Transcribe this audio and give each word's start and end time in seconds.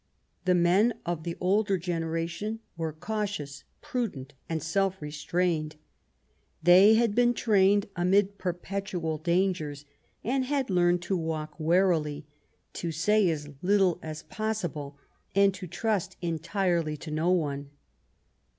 The 0.45 0.55
men 0.55 0.95
of 1.05 1.21
the 1.25 1.37
older 1.39 1.77
generation 1.77 2.59
were 2.75 2.91
cautious, 2.91 3.63
prudent 3.83 4.33
and 4.49 4.63
self 4.63 4.99
restrained. 4.99 5.75
They 6.63 6.95
had 6.95 7.13
been 7.13 7.35
trained 7.35 7.85
amid 7.95 8.39
perpetual 8.39 9.19
dangers, 9.19 9.85
and 10.23 10.45
had 10.45 10.71
learned 10.71 11.03
to 11.03 11.15
walk 11.15 11.59
warily, 11.59 12.25
to 12.73 12.91
say 12.91 13.29
as 13.29 13.49
little 13.61 13.99
as 14.01 14.23
possible, 14.23 14.97
and 15.35 15.53
to 15.53 15.67
trust 15.67 16.17
entirely 16.19 16.97
to 16.97 17.11
no 17.11 17.29
one. 17.29 17.69